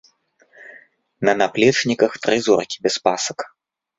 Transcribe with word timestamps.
На 1.27 1.33
наплечніках 1.41 2.11
тры 2.23 2.35
зоркі 2.47 2.77
без 2.87 2.95
пасак. 3.09 3.39